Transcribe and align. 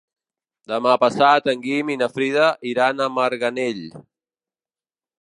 Demà 0.71 0.93
passat 1.03 1.51
en 1.53 1.61
Guim 1.67 1.93
i 1.95 1.99
na 2.03 2.09
Frida 2.15 2.49
iran 2.73 3.07
a 3.07 3.11
Marganell. 3.21 3.87